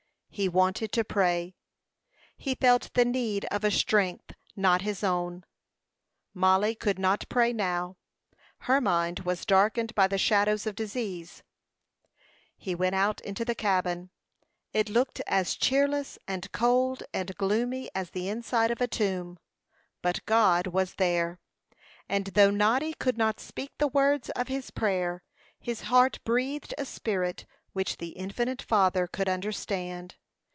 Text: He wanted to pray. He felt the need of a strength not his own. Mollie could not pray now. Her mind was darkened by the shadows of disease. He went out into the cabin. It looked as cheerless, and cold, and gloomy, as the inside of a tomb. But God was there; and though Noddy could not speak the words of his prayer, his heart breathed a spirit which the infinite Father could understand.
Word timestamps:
He 0.33 0.47
wanted 0.47 0.93
to 0.93 1.03
pray. 1.03 1.55
He 2.37 2.55
felt 2.55 2.89
the 2.93 3.03
need 3.03 3.43
of 3.51 3.65
a 3.65 3.69
strength 3.69 4.31
not 4.55 4.81
his 4.81 5.03
own. 5.03 5.43
Mollie 6.33 6.73
could 6.73 6.97
not 6.97 7.27
pray 7.27 7.51
now. 7.51 7.97
Her 8.59 8.79
mind 8.79 9.19
was 9.19 9.45
darkened 9.45 9.93
by 9.93 10.07
the 10.07 10.17
shadows 10.17 10.65
of 10.65 10.73
disease. 10.73 11.43
He 12.57 12.73
went 12.73 12.95
out 12.95 13.19
into 13.21 13.43
the 13.43 13.53
cabin. 13.53 14.09
It 14.71 14.87
looked 14.87 15.19
as 15.27 15.53
cheerless, 15.55 16.17
and 16.29 16.49
cold, 16.53 17.03
and 17.13 17.35
gloomy, 17.35 17.89
as 17.93 18.11
the 18.11 18.29
inside 18.29 18.71
of 18.71 18.79
a 18.79 18.87
tomb. 18.87 19.37
But 20.01 20.25
God 20.25 20.65
was 20.67 20.95
there; 20.95 21.41
and 22.07 22.27
though 22.27 22.51
Noddy 22.51 22.93
could 22.93 23.17
not 23.17 23.41
speak 23.41 23.77
the 23.79 23.87
words 23.87 24.29
of 24.29 24.47
his 24.47 24.71
prayer, 24.71 25.23
his 25.59 25.81
heart 25.83 26.19
breathed 26.23 26.73
a 26.77 26.85
spirit 26.85 27.45
which 27.73 27.97
the 27.97 28.09
infinite 28.11 28.61
Father 28.61 29.07
could 29.07 29.27
understand. 29.27 30.15